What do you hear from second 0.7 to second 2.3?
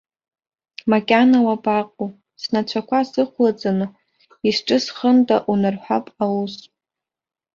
Макьана уабаҟоу,